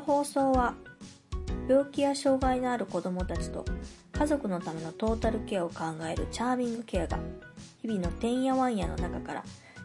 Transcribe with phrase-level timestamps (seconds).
[0.00, 0.74] の放送は
[1.68, 3.66] 病気や障害のある子どもたちと
[4.12, 7.18] 家族のためのトータルケアを考えるチャーミングケアが
[7.82, 9.44] 日々のてんやわんやの中から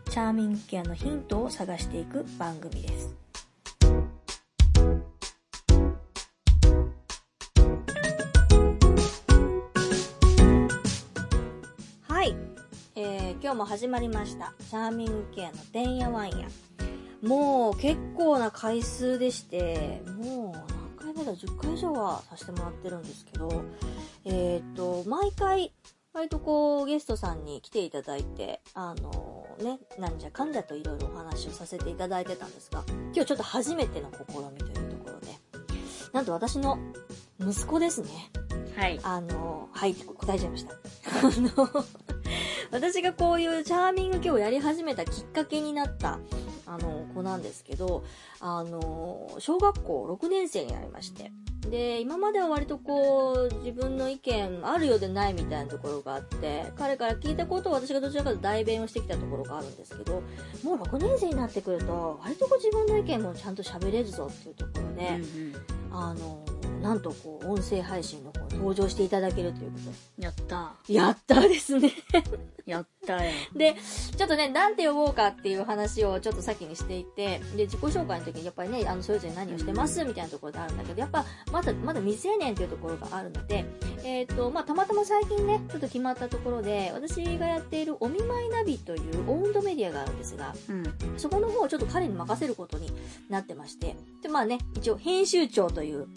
[0.09, 3.13] チャーミングケアのヒントを探していく番組です。
[12.07, 12.35] はい、
[12.95, 14.53] えー今日も始まりました。
[14.69, 16.47] チャーミングケアのてんやわんや。
[17.25, 23.63] もう結構な回数でしてもう何回目だ10回以上はさせてもらってるんですけど
[24.25, 25.71] えっ、と毎回
[26.13, 35.27] 割とこうゲストさんに来ていただいてあのねなんじゃかんじゃといろいろお話をさせていただいてたんですが今日ちょっと初めての試みというところで
[36.13, 36.79] なんと私の
[37.39, 38.09] 息子ですね
[38.75, 38.99] はい。
[39.03, 40.73] あの、はいって答えちゃいました。
[40.73, 40.77] あ
[41.37, 41.85] の、
[42.71, 46.19] 私がこういうチャーミング系をやり始めたきっかけになった、
[46.65, 48.03] あの、子なんですけど、
[48.39, 51.31] あの、小学校6年生になりまして。
[51.69, 60.21] で、今までは割とこう、自分の意見あるようでないみたいなところがあって、彼から聞いたことを私がどちらかと代弁をしてきたところがあるんですけど、
[60.63, 66.43] もう6年生になってくると、割とこう自分の意見もちゃんと喋れるぞっていうところで、うんあの、
[66.81, 70.23] なんとこう、音声配信の方に登場していただけるということうん。
[70.23, 70.75] やった。
[70.87, 70.93] で。
[70.93, 71.91] やったですね。
[72.65, 73.31] やったよ。
[73.55, 73.75] で、
[74.17, 83.65] ちょっとね、なんて呼ぼうかっていう話をちょっと先にしていて、で、自己紹介の時にやっぱりね、あの、それぞれ何をしてますみたいなところであるんだけど、やっぱ、まだ、まだ未成年っていうところがあるので、
[84.05, 90.93] えっ、と、まあ、たまたま最近ね、ちょっと決まったところで、私がやっているお見舞いナビというオウンドメディアがあるんですが、うん。
[91.17, 92.91] そこの方をちょっと彼に任せることに
[93.29, 93.95] なってまして。
[94.21, 96.07] で、まあね、一応編集長という、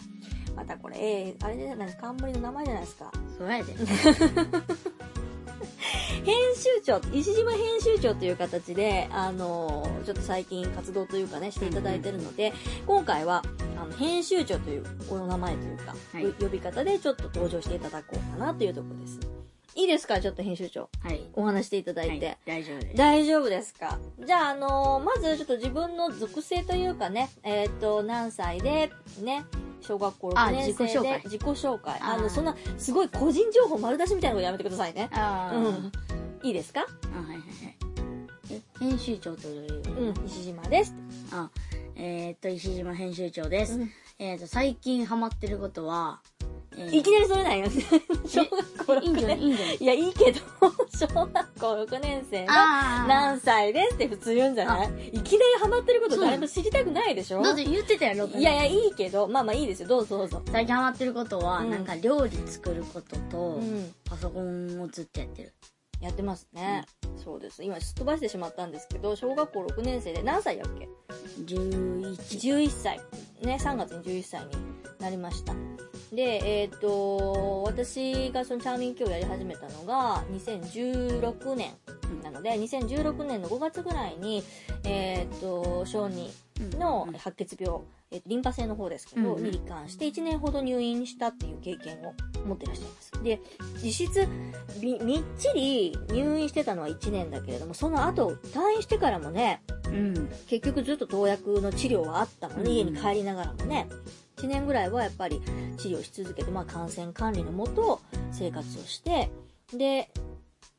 [0.55, 3.11] またこれ、えー、あれじゃないですか、冠の名前じゃないですか。
[3.39, 3.73] そうやで。
[6.25, 12.53] 編集長、石島編集長という形で、あのーちょっと最近活動というかね、していただいてるので、
[12.87, 13.43] 今回は、
[13.79, 19.38] あの、編集長というお名前というか、はい呼び方でちょっと登場していただこうかなというところです。
[19.79, 20.19] いいですか？
[20.19, 20.89] ちょっと編集長。
[21.03, 21.21] はい。
[21.33, 22.25] お話していただいて。
[22.25, 22.97] はい、大丈夫です。
[22.97, 23.97] 大丈夫ですか？
[24.25, 28.91] じゃあ、あのーまずちょっと自分の属性というかね、えっ、と、何歳で、
[29.21, 29.45] ね、
[29.81, 31.99] 小学校6あ年生で、自己紹介自己紹介。
[32.01, 35.07] あの、あーそんな、すごい個人情報丸出しみたいなことやめてくださいね。
[35.13, 35.91] あーうん。
[36.43, 36.81] いいですか？
[37.13, 37.43] あ、はいはいはい。
[38.51, 39.81] え、編集長という。
[39.97, 40.93] うん、石島です。
[41.31, 41.49] あ、
[41.95, 43.75] えー、っと、石島編集長です。
[43.75, 43.91] うん
[44.21, 46.19] えー、っと、最近ハマってることは、
[46.79, 47.65] えーいきなりそれなんよ。
[48.25, 49.47] 小学校6いいんじゃない年。
[49.47, 49.77] いいんじゃない？
[49.79, 50.39] いや、いいけど、
[50.97, 55.07] 小学校6年生のあ何歳ですって普通言うんじゃない？
[55.09, 57.41] いきなりハマってること誰も知りたくないでしょ？
[57.41, 59.87] だって言ってたやろ、いやいや、いいけど、まあまあいいですよ。
[59.89, 60.41] どうぞどうぞ。
[60.51, 63.93] 最近ハマってることは、うんなんか料理作ることと、うん。
[64.05, 65.53] パソコンをずっとやってる。
[66.01, 66.85] やってますね。
[67.21, 67.61] そうです。
[67.61, 70.87] 今、すっ飛ばしてしまったんですけど、小学校6年生で何歳だっけ
[71.43, 72.15] ？11。
[72.15, 73.01] 11歳。
[73.41, 74.51] ね、3月に11歳に
[74.99, 75.53] なりました。
[76.11, 81.73] で、えっ、と、私がそのチャーミング今日やり始めたのが2016年
[82.23, 84.43] なので、2016年の5月ぐらいに、
[84.83, 86.31] えっ、と、小児
[86.77, 87.81] の白血病、
[88.11, 93.11] えーリンパ性の方ですけど、に罹患して1年ほど入院したっていう経験を持ってらっしゃいます。
[93.23, 93.39] で、
[93.83, 94.27] 実質、
[94.81, 100.29] みみっちり入院してたのは1年だけれども、その後、退院してからもね、うん。
[100.47, 103.87] 結局ずっと投薬の治療はあったので、うん家に帰りながらもね、
[104.39, 105.41] 1年ぐらいはやっぱり
[105.77, 108.01] 治療し続けて、まあ感染管理のもと
[108.31, 109.29] 生活をして、
[109.73, 110.11] で、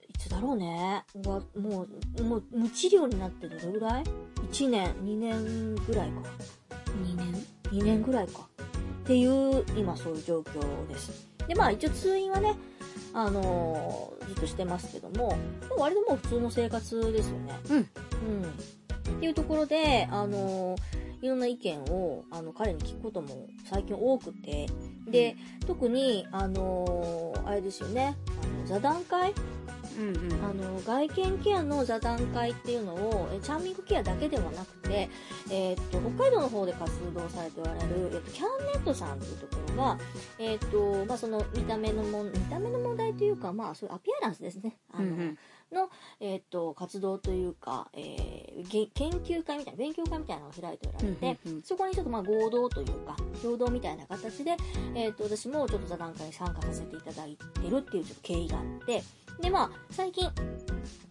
[0.09, 1.05] いつだろうね。
[1.15, 1.87] うわも
[2.19, 4.05] う、もう無治療になってどれぐらい
[4.51, 6.23] ?1 年、2年ぐらいか。
[7.05, 8.49] 2年？2年ぐらいか。
[9.05, 11.29] っていう、今そういう状況です。
[11.47, 12.57] で、まあ一応通院はね、
[13.13, 15.37] あのーずっとしてますけども、
[15.69, 17.59] もう割ともう普通の生活ですよね。
[17.69, 17.77] うん。
[17.77, 17.85] うん。
[17.85, 17.87] っ
[19.21, 24.67] ていうところで、あのーいろんな意見を、あの、彼に聞くことも最近多くて、
[25.07, 25.37] で、
[25.67, 29.35] 特に、あのーあれですよね、あの、座談会？
[29.99, 30.45] うんうん。
[30.45, 35.11] あの、外見ケアの座談会っていうのを、えチャーミングケアだけではなくて、
[35.51, 39.99] えーっと、北海道の方で活動されておられる、えっと、キャンネットさんというところが、
[40.39, 44.77] えと、まあ、その、見た目のもん、見た目の問題というか、まあ、そういうアピアランスですね。
[44.93, 45.39] あの、うんうん
[46.21, 54.57] えーっと、活動というか、えーげ研究会みたいな、勉強会みたいなのを開いておられて、うんうんうんそこにちょっとまあ合同というか、共同みたいな形で、
[54.95, 59.03] えーっと、私もちょっと座談会に参加させていただいてるっていうちょっと経緯があって、
[59.41, 60.29] で、まあ、最近、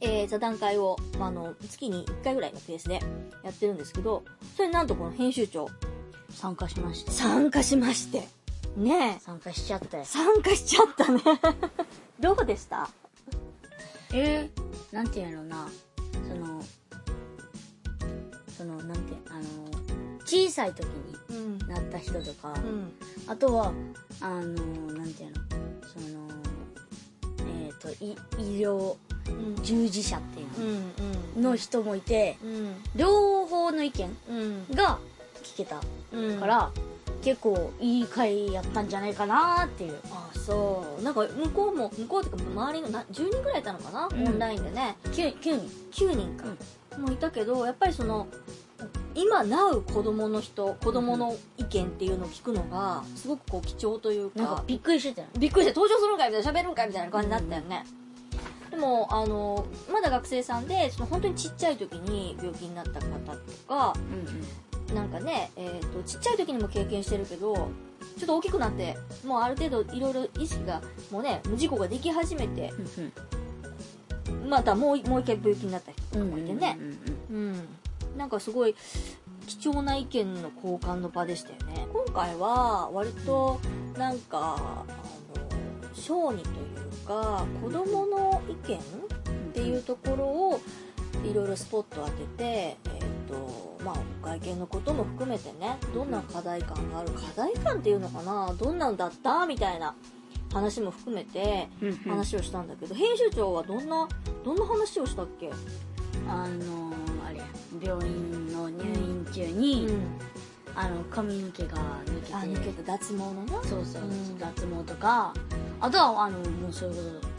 [0.01, 2.99] えー座談会を、まあ、あの、月に1回ぐらいのペースで
[3.43, 4.23] やってるんですけど、
[4.55, 5.67] それになんとこの編集長、
[6.31, 7.11] 参加しました。
[7.11, 8.27] 参加しまして。
[8.77, 10.05] ねえ、参加しちゃったよ。
[10.05, 11.21] 参加しちゃったね。
[12.19, 12.89] どうでした？
[14.13, 15.67] えー、なんていうのな、
[16.27, 16.61] その、
[18.57, 19.43] その、なんて、あの、
[20.25, 21.57] 小さい時にうん。
[21.67, 22.91] なった人とか、うん。
[23.27, 23.71] あとは
[24.21, 24.43] あの
[24.93, 25.35] なんていうの
[25.87, 26.27] その
[27.65, 28.95] えっ、とい医療
[29.27, 29.55] うん。
[29.63, 30.47] 従事者っていう
[31.37, 32.75] うんのの人もいてうん。
[32.95, 34.67] 両方の意見うん。
[34.75, 34.99] が
[35.43, 35.81] 聞けた
[36.11, 36.39] うん。
[36.39, 36.71] から、
[37.21, 39.97] 結構いい回やったんじゃないかなっていう。
[40.11, 41.03] あそう。
[41.03, 44.27] なんか向こうも向こうっていうか周りのな10人ぐらいいたのかな、うん。
[44.27, 44.95] オンラインでね。
[45.05, 45.41] 9, 9
[45.91, 46.07] 人。
[46.07, 46.45] 9人か、
[46.97, 48.27] もいたけどやっぱりその
[49.15, 54.39] 今なう子供の人子供の意見っていうのを聞くのがすごくこう貴重というか。
[54.39, 57.85] なんかびっくりしてたよびっくりして登場するんかいみたいな喋るんかいみたいな感じになったよね、
[58.71, 63.07] でもあのまだ学生さんでその本当にちっちゃい時に病気になった方と
[63.67, 67.69] かうんなんかね、えー、とちっちゃい時にも経験してるけど
[68.17, 70.81] ちょっと大きくなってもうある程度いろいろ意識が
[71.11, 72.71] もうね無事故ができ始めて
[74.47, 76.77] またもうもう一回病気になった人うんとかいてね、
[77.29, 77.67] うん、
[78.17, 78.75] なんかすごい
[79.47, 81.87] 貴重な意見の交換の場でしたよね。
[81.91, 83.59] 今回は割と
[83.97, 84.85] なんかあ
[85.87, 88.81] の小児というか子供の意見っ
[89.53, 90.61] ていうところを
[91.29, 99.45] いろいろスポット当てて、えーとまあ、外見のことも含めてねどんな課題感がある課題感っていうのかなどんなんだった？
[99.45, 99.95] みたいな
[100.53, 101.67] 話も含めて
[102.07, 104.07] 話をしたんだけど、編集長はどんな
[104.43, 105.51] どんな話をしたっけ？
[106.27, 106.93] あの
[107.27, 107.41] あれ
[107.81, 110.01] 病院の入院中に、うん。
[110.75, 113.61] あの髪の毛が抜けてあ抜けた脱毛のな？
[113.63, 114.37] そうそう、うん。
[114.37, 115.33] 脱毛とか
[115.81, 117.38] あとはあのもうそういうこと、う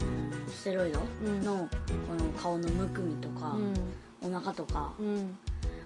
[0.61, 1.43] ステロイドうん。
[1.43, 1.67] の
[2.07, 3.57] この顔のむくみとか、
[4.21, 4.93] お腹とか。
[4.99, 5.37] うん、うん、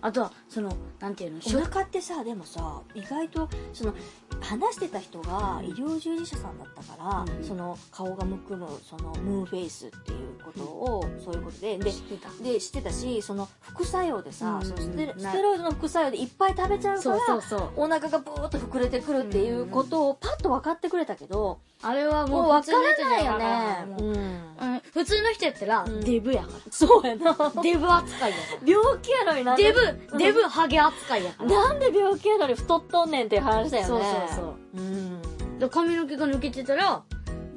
[0.02, 1.40] あとはそのなんていうの？
[1.40, 3.94] お腹ってさでもさ意外とその
[4.42, 7.44] 話してた人が医療従事者さんだったから、うん。
[7.44, 11.78] その顔がむくむそのムーンフェイスっていうことを、そういうことで。
[11.78, 12.30] で知ってた。
[12.44, 14.66] で知ってたしその副作用でさ、うん。
[14.66, 17.70] そのステなステロイドの副作用でいっぱい食べちゃうからそうそうそう。
[17.76, 24.82] お腹がブーッと膨れてくるっていうことをパッと分かってくれたけど、あれはもう分からないよね、もううん、うん。
[24.94, 27.36] 普通の人やったら、うんデブやかそうやな。
[27.38, 31.50] らデブ扱いやか病気やのになんデブデブハゲ扱いやから。
[31.50, 33.88] なんで病気やのに太っとんねんっていう話だよね。
[33.88, 34.56] そうそうそう。
[34.78, 35.60] うん。
[35.60, 37.02] で髪の毛が抜けてたら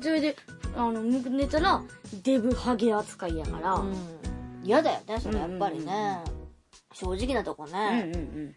[0.01, 0.37] それで
[0.77, 1.83] あのむくんでたら
[2.23, 3.95] デブハゲ扱いやから、うん。
[4.65, 5.83] 嫌だよねそれやっぱりうん。
[5.83, 6.19] うんね、
[6.93, 8.55] 正直なとこうんね、うん。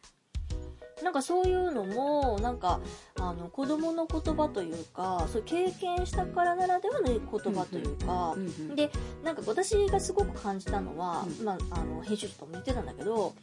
[1.03, 2.79] なんかそういうのもなんか
[3.19, 7.19] あの子供の言葉というかそう経験したからならではの言
[7.53, 8.91] 葉というか、うんうんで
[9.23, 11.45] なんか私がすごく感じたのは、うん。
[11.45, 13.33] まあ、あの編集長とも言ってたんだけど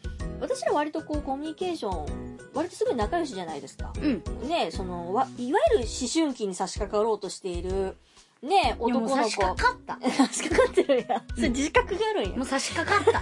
[0.41, 3.93] 私ら割とこうコミュニケーション割とすごい仲良しじゃないですか。
[3.97, 4.49] うん。
[4.49, 7.97] ねそのわいわゆる思春期に差し掛かろうとしている
[8.43, 9.17] ねいやもう男の子。
[9.17, 9.99] 差し掛かった。
[10.11, 10.99] 差し掛かってるん。
[11.09, 12.37] やそれ自覚があるんや。
[12.37, 13.21] もう差し掛かった。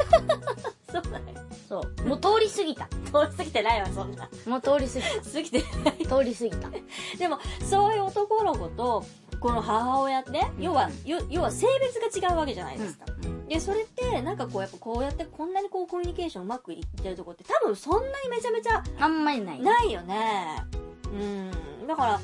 [0.92, 1.34] そうだね
[1.68, 2.08] そう。
[2.08, 2.86] もう通り過ぎた。
[2.86, 4.28] 通り過ぎてないわそんな。
[4.46, 6.16] もう通り過ぎ 過ぎてないた。
[6.16, 6.70] 通り過ぎた
[7.18, 9.04] でもそういう男の子と
[9.40, 13.04] この母親ってね要はよ要は性別が違うわけじゃないですか、
[13.48, 19.60] でそれってなんかこうやっぱこうやってこんなにこうコミュニケーションうまくいってるとこって多分そんなにめちゃめちゃあんまりない。
[19.60, 20.64] ないよね。
[21.12, 21.86] うん。
[21.86, 22.20] だから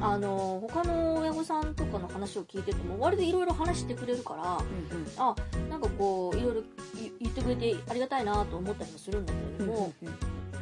[0.00, 5.06] あの他の親御さんとかの話を聞いてても割といろいろ話してくれるからうんうん。
[5.16, 5.34] あ
[5.70, 6.62] なんかこういろいろ
[6.94, 9.92] 言言ってくれてありがたいなと思ったりもするんだけれども、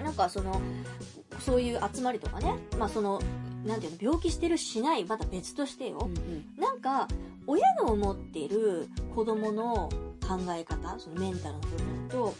[0.02, 0.60] なんかその
[1.40, 3.20] そういう集まりとかねまあその
[3.64, 6.44] なんていうの病気してるしないまた別としてよ、うんうん。
[6.60, 7.08] なんか
[7.46, 9.88] 親が思っている子供の
[10.26, 12.34] 考え方そのメンタルの部分と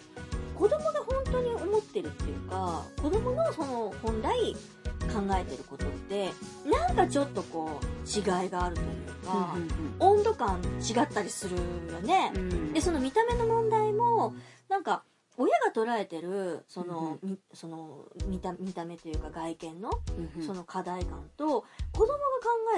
[0.55, 4.57] 子供が本当に思ってるっていうか子供のその本来
[5.05, 6.31] 考えてることって
[6.65, 9.55] なんかちょっとこう違いがあるというか、
[10.01, 11.63] 温度感違ったりするよ
[12.03, 12.33] ね。
[12.35, 12.53] うん。
[12.53, 14.35] うんでその見た目の問題も
[14.69, 15.05] なんか
[15.37, 20.47] 親が捉えてるその,、みその見た見た目というか外見のうんうん。
[20.47, 22.19] その課題感と子供が考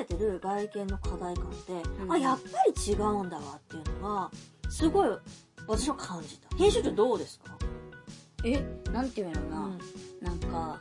[0.01, 4.31] えてる外見の課題感って、うんあやっぱり違うんだわっていうのが
[4.71, 5.09] すごい
[5.67, 6.57] 私は感じた。
[6.57, 7.57] 編集長どうですか、
[8.45, 9.79] えなんていうんやろうな、ん。
[10.23, 10.81] なんか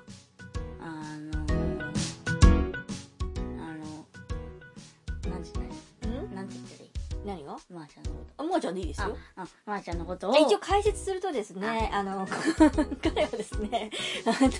[7.25, 7.57] 何が？
[7.73, 9.09] まーちゃんのこあもうちゃんでいいですと。
[9.09, 10.35] よああまーちゃんのことを。
[10.37, 12.27] 一応解説するとですね、あの、
[13.01, 13.89] 彼はですね、
[14.25, 14.57] あの、小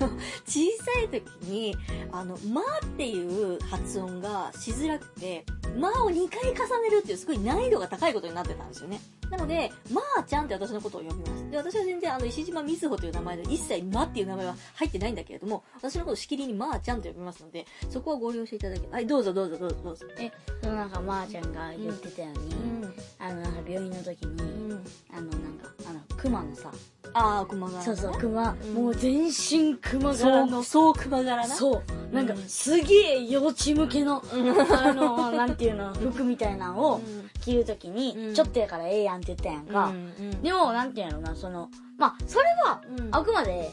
[0.84, 1.75] さい時に、
[2.12, 5.45] あの、まーっていう発音がしづらくて、
[5.77, 9.00] まーを2回重ねるっていうすごい難易度が高いことになってたんですよね。
[9.29, 11.50] なので、まーちゃんって私のことを呼びます。
[11.50, 20.05] で、私は全然あの、石島瑞穂という名前で、一切まっていう名前は入ってないんだけれども、私のことをしきりにまーちゃんと呼びますので、そこはご了承いただけ、はい、どうぞどうぞどうぞどうぞ。
[20.17, 22.75] えそのなんかまーちゃんが言ってたように、うん。
[23.20, 24.86] あのなんか病院の時に、うん。
[25.13, 26.72] あのなんかあのクマのさ。
[27.18, 28.74] ああ熊柄、ね、そうそう、熊、うん。
[28.74, 31.56] もう全身熊柄そうの、そう熊柄な。
[31.56, 32.39] そう、なんかうん。
[32.42, 34.50] すげえ幼稚向けの、うん。
[34.74, 37.30] あの、なんていうの、服みたいなのをうん。
[37.42, 38.34] 着るときに、うん。
[38.34, 39.88] ちょっとやからええやんって言ったやんか。
[39.88, 43.10] うんでも、なんていうのな、その、まあ、それは、うん。
[43.15, 43.72] あくまで、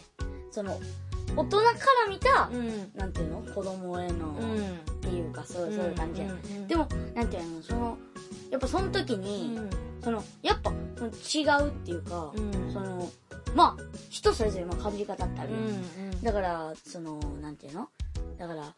[0.52, 0.78] その、
[1.34, 2.92] 大人から見た、うん。
[2.94, 4.76] なんていうの子供への、うん。
[4.76, 6.68] っていうか、そうそういう感じや、うん。
[6.68, 7.98] でも、なんていうの、その、
[8.52, 9.70] やっぱその時うに、ん。
[10.04, 12.72] その、やっぱ、その違うっていうか、うん。
[12.72, 13.10] その、
[13.54, 16.22] まあ、人それぞれまあ被り方ってあるうよ、ん。
[16.22, 17.88] だから、その、なんていうの？
[18.38, 18.74] だから、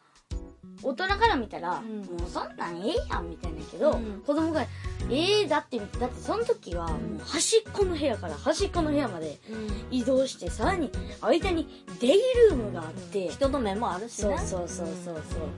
[0.83, 1.99] 大人から見たら、うん。
[2.03, 4.23] もうそんなんええやんみたいなけど、うん。
[4.25, 4.63] 子供が、
[5.11, 9.99] ええだってだってその時は、もう端っこの部屋から端っこの部屋までうん。
[9.99, 11.67] 移動して、さらに間に
[12.01, 15.49] デイルームがあって、人の目もあるしねそうそうそうそうそう。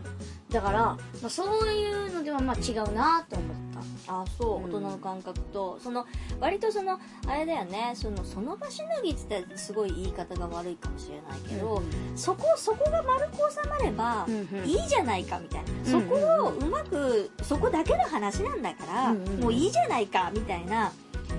[0.51, 3.66] だから、まあ、そういうのではまあ違うなと思った。
[4.09, 4.65] あそううん。
[4.65, 6.07] 大人の感覚とその
[6.41, 11.83] 割とそのあれだよねそのその場しのぎって言ったらすごい言い方が悪いかもしれないけど、
[12.15, 14.65] そこそこが丸く収まればうんうん。
[14.69, 20.93] いいじゃないかみたいな、うんそこをうまくそこだけの話なんだから、うんうんもういいじゃないかみたいな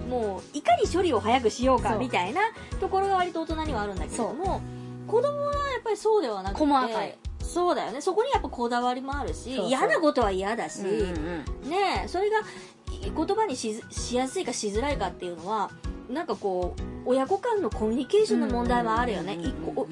[0.09, 2.41] もういかに処理を早くしようかみたいな
[2.79, 4.61] ところが割と大人にはあるんだけれども
[5.05, 7.17] 子供はやっぱりそうではなくて細かい
[7.47, 8.01] そうだよね。
[8.01, 11.69] そこにやっぱこだわりもあるし嫌なことは嫌だし、うんうんうん。
[11.69, 12.39] ねえそれが
[12.91, 13.81] い言葉にし
[14.13, 15.71] やすいかしづらいかっていうのは
[16.09, 19.39] なんかこう親子間のコミュニケーションの問題もあるよね。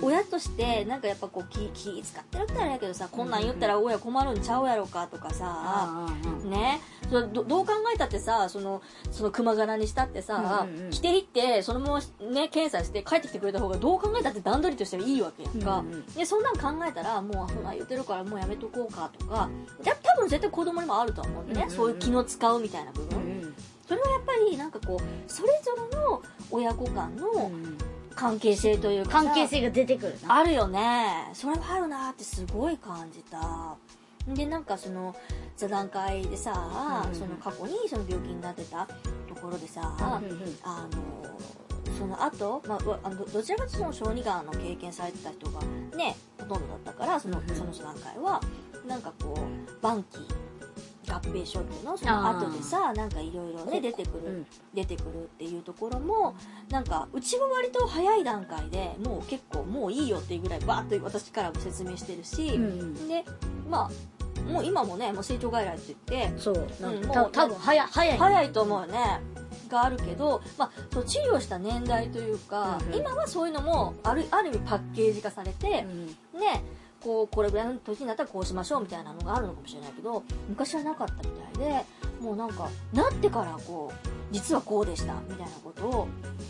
[0.02, 6.10] 親としてなんかやっぱこう気気使ってるってあれだけどさこんなん言ったら親困るんちゃうやろかとかさ
[6.44, 6.82] ね。
[7.10, 8.82] それどどう考えたってさその
[9.12, 12.00] その熊柄にしたってさ、着ていってそのまま
[12.32, 15.86] ね検査して帰ってきてくれた方がどう考えたって段取りとしてはいいわけやんか、
[16.18, 19.50] でそんなん考えたらもうそんなん言ってるからもうやめとこうかとか。
[19.84, 23.54] や多分絶対子供にもあると思うんでね、そういう気の使うみたいな部分、
[23.88, 27.77] それはやっぱりなんかこうそれぞれの親子間のうん。
[28.15, 30.38] 関係性というかさ関係性が出てくるな。
[30.38, 31.30] あるよね。
[31.34, 33.75] それはあるなってすごい感じた。
[34.27, 35.15] でなんかその
[35.56, 38.88] 座談会でさ、うんその過去にその病気になってた
[39.27, 41.25] ところでさ、うんうんあの
[41.98, 45.62] その後、まあわあのどどちらかというとその小児がんの経験されてた人が
[45.96, 48.42] ねほとんどだったからその,、その座談会は
[48.88, 50.18] なんかこう晩期
[51.06, 54.46] 合併症っていうのその後でさなんかいろいろね出てくる、うん。
[54.74, 56.36] 出てくるっていうところも
[56.70, 63.24] なんかうちも割と早い段階でもう結構もういいよっていうぐらいバーッと私からも説明してるし、うんで
[63.70, 63.92] まあ
[64.52, 66.68] もう今もねもう成長外来って言ってそう。
[66.82, 68.18] うんもう多分早い、早い。
[68.18, 69.22] 早いと思うよね。
[69.70, 73.00] があるけど、まあ、そう治療した年代というか、うんうん。
[73.00, 75.86] 今はそういうのもあるある意味パッケージ化されて
[76.34, 76.40] う、ん。
[76.40, 76.64] ね
[77.02, 81.22] こうこれぐらいの時になったらこうしましょうみたいなのがあるのかもしれないけど昔はなかったみ
[81.56, 81.86] たいで
[82.20, 86.08] もうなんかなってからこう実はこうでしたみたいなことを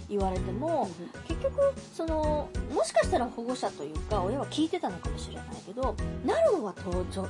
[0.10, 0.90] 言われても
[1.28, 6.74] 結局そのもしかしたら保護者というか親は聞いてたのかもしれないけどなるのは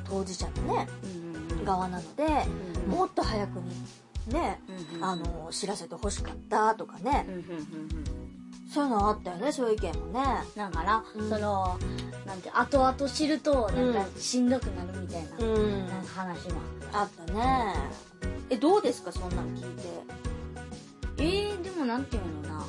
[0.07, 0.87] 当事者のね
[1.65, 2.23] 側なので
[2.85, 2.91] うん。
[2.91, 4.59] もっと早くにね
[5.01, 7.25] あの知らせてほしかったとかね。
[8.73, 10.25] そういうのあったよねそういう意見もね。
[10.55, 11.29] だから、うん。
[11.29, 11.77] その
[12.25, 15.87] なんて後々知るとなんかしんどくなるみたいな,、うん。
[15.87, 16.59] なんか話も
[16.91, 17.75] あったね。
[18.49, 19.11] えどうですか？
[19.11, 19.89] そんなの聞いて。
[21.17, 22.65] えー、でもなんていうのな、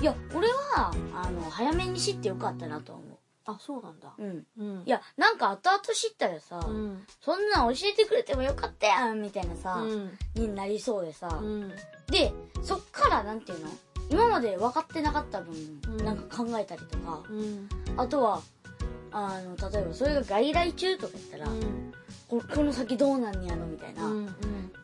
[0.00, 3.02] いや俺はあの早めに知ってよかったなと思
[3.46, 4.14] あそうなんだ。
[4.18, 4.46] ううん。
[4.58, 4.82] うん。
[4.86, 7.06] いやなんか後々知ったらさ、うん。
[7.20, 10.18] そんなん教えてくれてもよかったやんみたいなさ、うん。
[10.34, 11.72] になりそうでさ、うん。
[12.08, 13.70] でそっからなんていうの？
[14.10, 15.54] 今まで分かってなかった分、
[15.88, 16.04] うん。
[16.04, 17.68] なんか考えたりとかうん。
[17.96, 18.42] あとは
[19.10, 21.46] あの例えばそれが外来中とか言ったら、
[22.28, 24.30] ここの先どうなんやろみたいな、うんうん。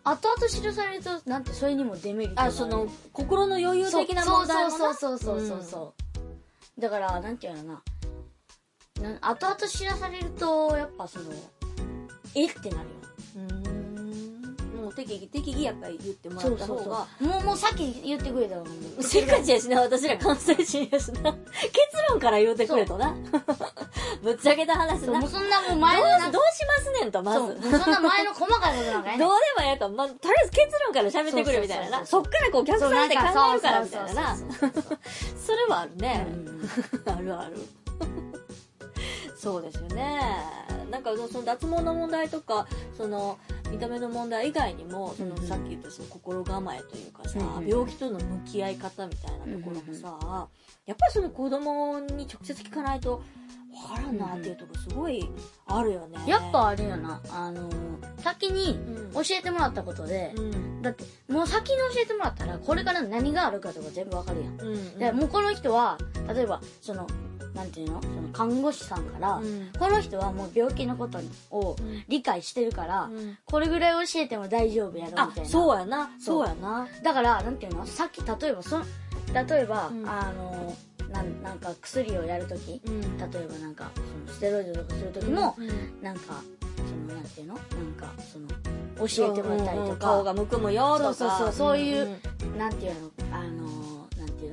[0.05, 4.79] 後々知らされるとなんてそれにもデメリットあその心の余裕的な問題もな。
[4.79, 5.95] そうそうそうそうそうそ
[6.79, 7.83] う、だからなんていうのか
[9.03, 11.31] なな後々知らされるとやっぱその
[12.35, 13.00] えってなるようん
[14.93, 17.07] 適宜適宜やっぱり言ってもらった方が。
[17.21, 18.67] もうもうさっき言ってくれたの
[19.01, 21.33] せっかちやしな私ら関西人やしな。
[21.33, 21.41] 結
[22.11, 23.15] 論から言うてくれとな。
[24.23, 25.21] ぶっちゃけた話な。
[25.21, 27.61] もうそんなもう前のどうしますねんとまず。
[27.61, 32.07] そんな前の細かいことなんかやどうねでもええと、まあ、とりあえず結論から喋ってくれみたいなな。
[32.07, 36.27] そっからこう、お客さんで考えるからみたいなそれはあるね。
[36.29, 37.13] うん。
[37.13, 37.57] あるある。
[39.37, 40.21] そうですよね。
[40.91, 42.67] なんかその脱毛の問題とか、
[42.97, 43.39] その
[43.71, 50.49] 見た目の問題以外にも、そのうんうんさっき言ったその心構えというかさ、うんうん病気との向き合い方みたいなところもさ、
[50.87, 53.23] やっぱりその子供に直接聞かないと
[53.91, 55.29] わからんなっていうとこすごい
[55.67, 56.19] あるよね。
[56.27, 60.83] やっぱあれよな、あのー先にうん、教えてもらったことで、うん。
[60.83, 64.61] だって、もう先に教えてもらったら、これから何があるかとか全部わかるやん。
[64.61, 64.99] うん。
[64.99, 65.99] でもうこの人は、
[66.29, 67.07] 例えば、その、
[67.55, 68.01] なんていうの？
[68.03, 69.71] その看護師さんから、うん。
[69.79, 71.19] この人はもう病気のこと
[71.51, 72.05] をうん。
[72.09, 73.37] 理解してるから、うん。
[73.45, 76.11] これぐらい教えても大丈夫やろみたいな。、あそうやな。
[76.19, 76.89] そそううやな。
[77.03, 77.87] だから、なんていうの？
[77.87, 78.85] さっき、例えば、その、
[79.49, 80.09] 例えば、うん。
[80.09, 80.77] あの、
[81.13, 83.19] なん、なんか薬をやるとき、うん。
[83.19, 86.03] 例えばなんか、その、ステロイドとかするときも、うん。
[86.03, 86.43] なんか、
[86.77, 87.55] その、なんていうの？
[87.55, 87.65] なん
[87.97, 88.47] か、その、
[89.09, 89.91] 教えてもらったりとか、うん。
[89.91, 91.15] うん顔がむくむよとか。
[91.15, 92.13] そうそうそうそういうんん。
[92.13, 93.11] うのあの、なんていうの？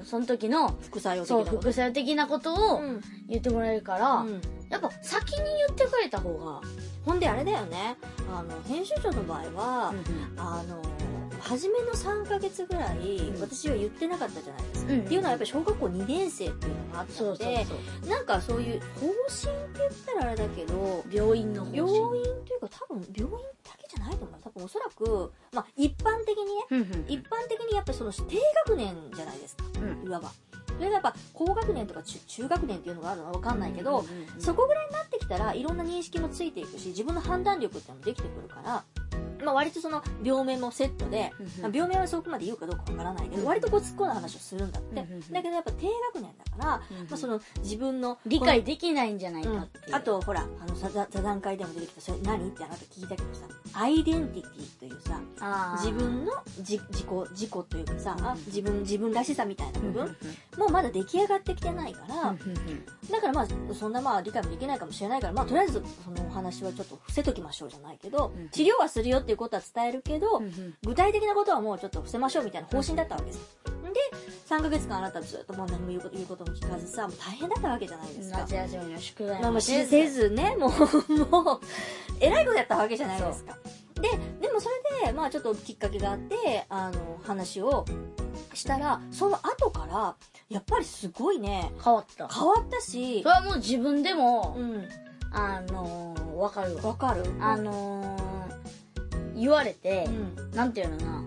[0.07, 1.61] その時の、副作用的なこと？
[1.61, 6.59] 副作用的なことをうん言ってもらえるから、うんやっぱ先に言ってくれた方が、
[7.05, 7.95] ほんであれだよね。
[8.29, 9.93] あの、編集長の場合は、
[10.35, 10.81] あの、
[11.39, 14.91] 初めの3ヶ月ぐらい、うん私は言ってなかったじゃないですか。
[14.93, 17.65] うんっていうのはやっぱり小学校2年生っていうのがあったので。
[18.09, 21.77] なんかそういう方針って言ったらあれだけど、病院の方針。
[21.77, 23.56] 病院というか多分病院だ
[23.87, 24.39] けじゃないと思う。
[24.43, 29.63] 多分おそらく、まあ一般的にね、一般的にやっぱりその低学年じゃないですか。
[29.81, 30.31] うんいわば。
[30.77, 34.05] それがやっぱ高学年とか中中学年っていうのがあるのはわかんないけど、
[34.37, 38.83] そこぐらいになってきたらいろんな認識もついていくし、自分の判断力っていうのもできてくるから、
[39.43, 44.95] まあ割とその病名もセットで、まあ病名はそこまで言うかどうかわからないけど、うん割とこう突っ込んだ話をするんだって。
[45.31, 49.95] だけどやっぱ低学年だから、まあその自分の理解できないんじゃないうんかっていう。
[49.95, 52.49] あ、とほらあの座座座談会でも出てきたそれ何？
[52.49, 53.47] ってあなた聞いたけどさ
[53.79, 55.21] アイデンティティというさ
[55.77, 56.31] 自分の
[56.61, 58.45] じ自己自己というかさ、うん。
[58.45, 60.17] 自分自分らしさみたいな部うんうん
[60.57, 62.37] もうまだ出来上がってきてないから、うん
[63.11, 70.41] だからまあそんなまあ理解もできないかもしれないからまあとりあえずそのお話はちょっと伏せときましょうじゃないけど、うん治療はするよっていうことは伝えるけど、
[70.83, 73.39] 具体的なことはもうちょっと伏せましょうみたいな方針だったわけです。
[74.47, 78.39] で、3ヶ月間あなたずっともう何も言うこと言うことも聞かずさ、もう大変だったわけじゃないですか。
[78.39, 80.69] 夏休みの宿題まあ、もうしせせずね、もう、
[81.29, 81.59] もう、
[82.19, 83.57] えらいことやったわけじゃないですか。
[83.95, 84.09] で、
[84.41, 84.69] でもそ
[85.01, 87.85] れで、まあちょっときっかけがあって、あの、話を
[88.53, 90.15] したら、その後から、
[90.49, 92.27] やっぱりすごいね、変わった。
[92.27, 94.87] 変わったしそれ、はもう自分でも、うん、
[95.31, 96.83] あのー、わかるわ。
[96.83, 97.23] わかる？
[97.41, 100.09] あのー、言われてう、
[100.43, 101.23] ん、なんていうの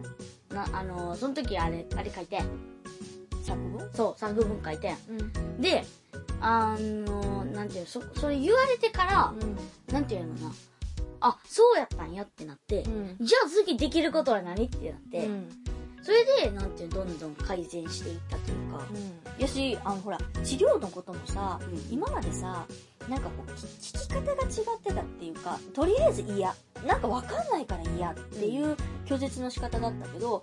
[0.50, 2.69] な、な、あのー、その時あれ、あれ書いてん。
[3.42, 3.90] 作文？
[3.92, 4.96] そう、作文書いてん。
[5.08, 5.12] う
[5.58, 5.60] ん。
[5.60, 5.84] で、
[6.40, 9.34] あのー、なんていうの、そ、それ言われてから、
[9.92, 10.52] なんていうのな、
[11.20, 13.16] あ、そうやったんやってなって、うん。
[13.20, 15.48] じゃあ次できることは何ってなって、うん。
[16.02, 19.42] それで、なんていうの、どんどん改善していったというか、うん。
[19.42, 22.66] やし、あの、ほら、治療のこともさ、うん今までさ、
[23.06, 26.54] なんかこう、聞聞き方が違ってたっていうか、とりあえず嫌。
[26.86, 28.74] なんかわかんないから嫌っていう
[29.04, 30.42] 拒絶の仕方だったけど、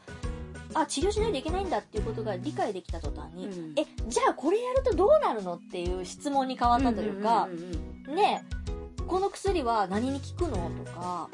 [0.81, 7.47] あ、治療しないといけないんだっていうことが理解できた途端に、うんえ、じゃあこれやるとどうなるのっていう質問に変わったというか
[8.07, 8.43] ね
[9.07, 11.29] この薬は何に効くのとか、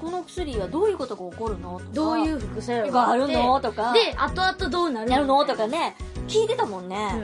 [0.00, 5.96] この薬はどういうことが起こるのとか、どういう副作用ががあるのとか、で、後々どうなるやるのとかね、
[6.28, 7.14] 聞いてたもんうんね。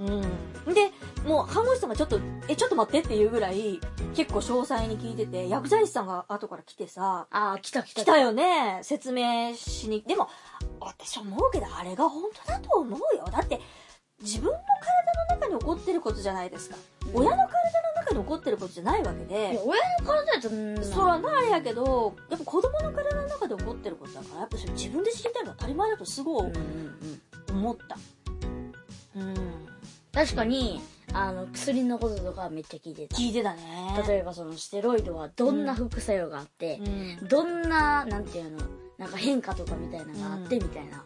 [0.00, 0.08] うん。
[0.66, 0.74] うん。
[0.74, 0.90] で、
[1.24, 2.18] もう看護師さんがちょっと、
[2.48, 3.80] え、ちょっと待ってっていうぐらい、
[4.14, 8.02] 結構詳細に聞いてて、薬剤師さんが後から来てさ、ああ、来た来た。
[8.02, 10.02] 来たよね、説明しに。
[10.02, 10.28] でも、
[10.88, 13.24] 私思うけど、あれが本当だと思うよ。
[13.30, 13.60] だって、
[14.20, 14.58] 自分の
[15.30, 16.76] 体の中に起こってることじゃないですか。
[16.76, 17.48] うん親の体の
[18.04, 26.62] 中に起こってることじゃないわけで、親の体やと、うんそらなあれやけど、やっぱ子供の体の中で起こってることだから、やっぱそれ自分で知りたいのは当たり前だとすごいうんうん
[27.50, 27.96] うん思った。
[29.16, 29.34] うん。
[30.12, 30.82] 確かに、
[31.14, 33.16] あの、薬のこととかはめっちゃ聞いてた。
[33.16, 34.04] 聞いてたね。
[34.06, 36.78] 例えばそのステロイドはどんな副作用があって
[37.22, 37.28] う、ん。
[37.28, 38.58] どんな、なんていうの、
[38.98, 41.04] なんか変化とかみたいなのがあって、うんみたいな。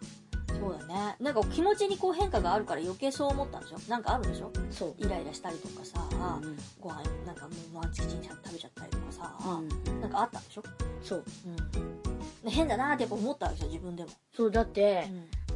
[0.49, 1.17] そうだね。
[1.21, 3.79] なんか気持ちにこう変化があるから余計そう思ったんでしょ？
[3.89, 4.51] なんかあるでしょ？
[4.71, 4.95] そう。
[4.99, 6.15] イライラしたりとかさ、う
[6.47, 7.51] んご飯なんかも
[7.81, 9.33] う満ちゃんと食べちゃったりとかさ、
[9.87, 10.01] うん。
[10.01, 10.63] なんかあったんでしょ？
[11.03, 11.25] そう。
[11.47, 11.57] うん。
[12.45, 14.11] で変だなってやっぱ思ったわけですよ、自分でも。
[14.37, 15.07] そう、だって、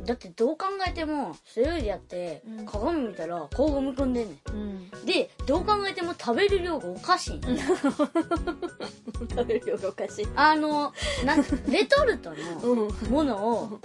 [0.04, 4.58] だってどう考えても、ステロイドやってう、ん鏡見たら顔がむくんでんねうん。
[5.02, 5.04] ん。
[5.04, 7.58] で、どう考えても食べる量がおかしいねん。
[9.18, 10.28] 食べる量がおかしい。
[10.36, 10.92] あの、
[11.24, 13.10] なん、レトルトの うん。
[13.10, 13.80] ものを、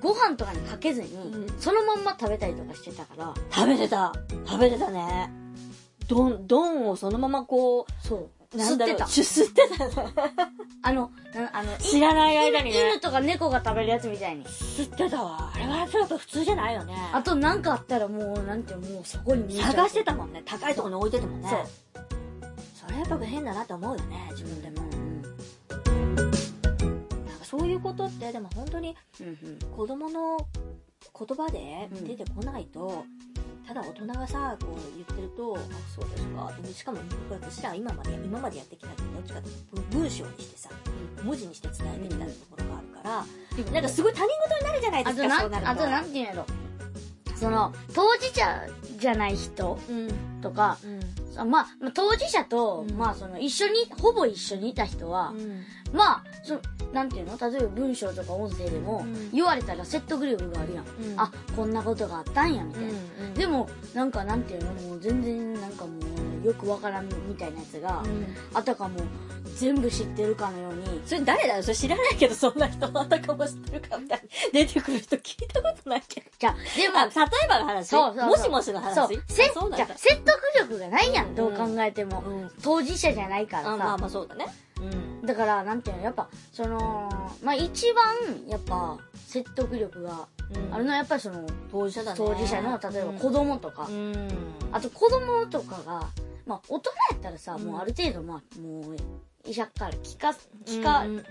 [0.00, 4.12] ご飯とかにかけずに、うんそのまんま食べたりとかしてたから、食べてた。
[4.46, 5.30] 食べてたね。
[6.06, 8.30] 丼、丼をそのままこそう。
[8.54, 9.04] う、なんだろう吸ってた。
[9.04, 10.14] 吸ってたね。
[10.82, 13.00] あの、なあの、い知らない間にね犬。
[13.00, 14.44] とか猫が食べるやつみたいに。
[14.44, 15.50] 吸ってたわ。
[15.54, 16.94] あれはちょっと普通じゃないよね。
[17.12, 20.42] あとなんかあったらもう、なんていうのもうそこに探してたもんね。
[20.46, 21.48] 高いところに置いててもね。
[21.50, 22.17] そう。
[22.88, 24.86] それやっぱ変だなって思うよね、自分でも。
[24.90, 25.22] うん
[27.26, 29.58] なんかそういうことって、でも本当にうんうん。
[29.76, 30.38] 子供の
[31.18, 33.04] 言葉で出てこないと、
[33.66, 35.60] ただ大人がさ、こう言ってると、あ、
[35.94, 36.52] そうですか。
[36.62, 36.98] でしかも、
[37.30, 40.70] 私らは今まで、今までやってきたって、どっちかっていうと文章にしてさ、
[41.22, 45.70] 文字にして伝えてきたところがあるから、なんかすごい他人事になるじゃないですか、あとなそうなると。
[45.70, 46.46] あとなんて言うんやろ
[47.38, 48.66] その当事者
[48.98, 50.40] じゃない人うん。
[50.40, 51.00] とかうん。
[51.40, 52.96] あまあまあ当事者と、うん。
[52.96, 55.62] まあその一緒にほぼ一緒にいた人は、うん。
[55.92, 56.58] まあそ
[56.92, 57.38] なんていうの？
[57.38, 59.30] 例えば文章とか音声でも、うん。
[59.30, 61.20] 言われたら説得力があるやん、うん。
[61.20, 62.92] あこんなことがあったんやみたいな、う
[63.30, 63.34] ん。
[63.34, 64.72] でもなんかなんていうの？
[64.72, 69.00] もう全然なんかもうよくわからんみたいなやつが、うんあたかも
[69.56, 71.62] 全部知ってるかのようにそれ誰だよ？
[71.62, 76.26] それ知らないけど、そんな人、あたかも知ってるかみたいに出てくる人聞いたことないけど。
[76.38, 77.10] じゃあでもあ、例
[77.44, 79.08] えばの話そうそうそうもしもしの話そう
[79.54, 79.94] そうじゃあ。
[79.96, 82.50] 説得力がないやん、うんどう考えても、うん。
[82.62, 84.46] 当事者じゃないからさ、あ、まあまあそうだね。
[84.80, 85.26] うん。
[85.26, 87.10] だからなんていうのやっぱその
[87.42, 88.96] まあ一番やっぱ
[89.26, 90.28] 説得力が
[90.70, 92.16] あるのはやっぱりその当事者だね。
[92.16, 94.28] 当事者の例えば子供とか、うん。
[94.70, 96.06] あと子供とかが
[96.48, 97.64] まあ大人やったらさ、うん。
[97.64, 98.96] もうある程度まあもう
[99.48, 100.34] 医者から聞か
[100.66, 101.24] 聞かうん。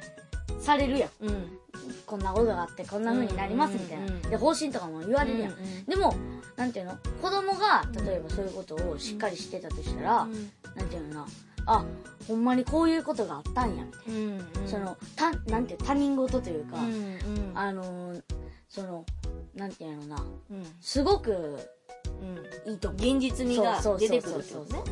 [0.62, 1.10] されるやん。
[1.26, 1.60] うん。
[2.06, 6.16] こんなことがあってこんな風になりますみたいな、うんうんで方針とかも言われるやん、うんでも
[6.56, 6.98] なんていうの？
[7.22, 11.30] 子供が例えばそういうことをしっかりしてたとしたら、うんなんていうのか
[11.66, 11.74] な？
[11.74, 11.86] あ
[12.28, 14.38] ほんまにこういうことがあったんやみたいうん。
[14.38, 17.52] な、そのたなんていう他人事というか、うん、うん。
[17.54, 18.24] あのー
[18.70, 19.06] その
[19.54, 20.28] なんていうのかな？
[20.52, 20.66] うん。
[20.82, 21.60] すごく
[22.22, 22.72] うん。
[22.72, 24.84] いいと思う現実味が出てくるってことね。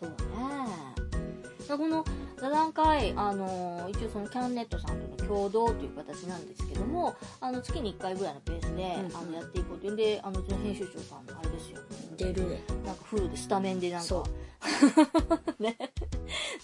[0.00, 1.78] そうね。
[1.78, 2.04] この
[2.38, 9.92] 座談会、あの、一応そのキャンネットさんとの共同という形なんですけども、あの、月に1回ぐらいのペースで、うんあの、やっていこうという。
[9.92, 11.78] んで、あの、うちの編集長さん、あれですよ。
[12.16, 12.34] 出る。
[12.34, 14.30] でなんかフルでスタメンでなんそか、
[15.58, 15.76] ね、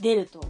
[0.00, 0.40] 出ると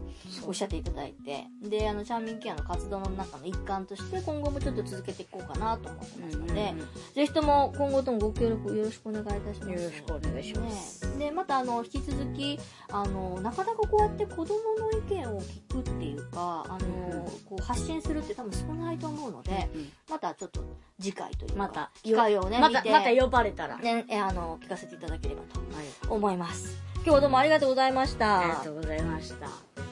[0.46, 6.78] おっしゃっていただいて、で、あの、チャーミングケアの活動の中の一環として、今後もちょっと続けていこうかなと思ってますので、うん。
[7.14, 9.70] ぜひとも今後ともご協力よろしくお願いいたします。
[9.70, 11.16] よろしくお願いします。
[11.16, 12.58] ね、で、またあの、引き続き、
[12.90, 20.62] あの、なかなかこうやって子供の意見を聞くっていうか、あの、こう発信するって多分少ないと思うので、うんまたちょっと
[21.00, 25.86] 次回というか、また機会をね、またまた呼ばれたら、ね、えあの、聞かせていただければはい。
[26.06, 26.76] と思います。
[26.96, 28.40] 今日はどうもありがとうございました。
[28.40, 29.91] ありがとうございました